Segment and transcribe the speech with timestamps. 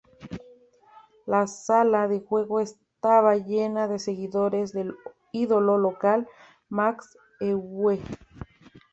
[1.27, 4.95] La sala de juego estaba llena de seguidores del
[5.31, 6.27] ídolo local,
[6.69, 8.01] Max Euwe.